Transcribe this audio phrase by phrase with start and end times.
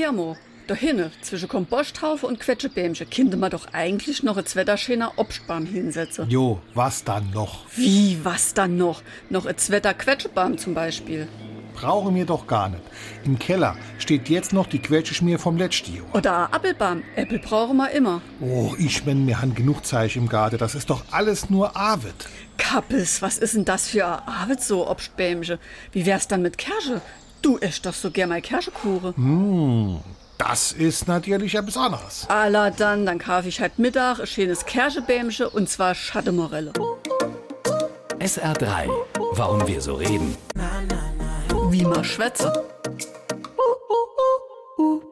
[0.00, 0.34] Hermo,
[0.66, 6.30] da hinne, zwischen Komposthaufe und Quetschebämche, könnte man doch eigentlich noch ein Zwetterschöner Obstbaum hinsetzen.
[6.30, 7.66] Jo, was dann noch?
[7.76, 9.02] Wie, was dann noch?
[9.28, 11.28] Noch ein Zwetter Quetschebaum zum Beispiel.
[11.74, 12.82] Brauche mir doch gar nicht.
[13.24, 16.14] Im Keller steht jetzt noch die Quetscheschmier vom letzten Jahr.
[16.14, 17.02] Oder ein Appelbaum.
[17.14, 18.22] Äppel brauchen wir immer.
[18.40, 20.56] Oh, ich wenn mir han genug Zeichen im Garten.
[20.56, 22.14] Das ist doch alles nur Arvid.
[22.56, 25.58] Kappes, was ist denn das für ein Arbeit so, Obstbämche?
[25.92, 27.02] Wie wär's dann mit Kirsche?
[27.42, 30.00] Du isst doch so gern mal Kirschekuchen.
[30.36, 32.26] Das ist natürlich etwas anderes.
[32.28, 36.72] Alla dann, dann kaufe ich halt Mittag ein schönes Kirschebämche und zwar Schattemorelle.
[38.18, 38.88] SR3.
[39.32, 40.36] Warum wir so reden.
[41.70, 42.52] Wie man schwätze.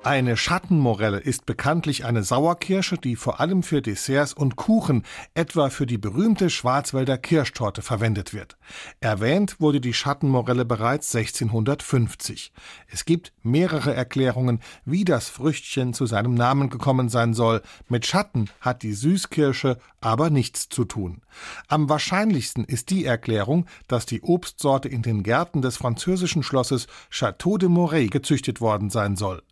[0.04, 5.02] Eine Schattenmorelle ist bekanntlich eine Sauerkirsche, die vor allem für Desserts und Kuchen,
[5.34, 8.56] etwa für die berühmte Schwarzwälder Kirschtorte, verwendet wird.
[9.00, 12.52] Erwähnt wurde die Schattenmorelle bereits 1650.
[12.86, 17.60] Es gibt mehrere Erklärungen, wie das Früchtchen zu seinem Namen gekommen sein soll.
[17.88, 21.22] Mit Schatten hat die Süßkirsche aber nichts zu tun.
[21.66, 27.58] Am wahrscheinlichsten ist die Erklärung, dass die Obstsorte in den Gärten des französischen Schlosses Château
[27.58, 29.42] de Moret gezüchtet worden sein soll.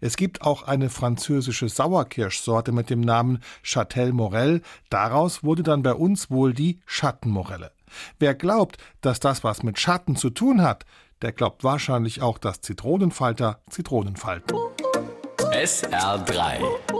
[0.00, 4.62] Es gibt auch eine französische Sauerkirschsorte mit dem Namen Châtel Morel.
[4.90, 7.72] Daraus wurde dann bei uns wohl die Schattenmorelle.
[8.18, 10.84] Wer glaubt, dass das was mit Schatten zu tun hat,
[11.22, 14.56] der glaubt wahrscheinlich auch, dass Zitronenfalter Zitronen falten.
[15.52, 16.97] SR3.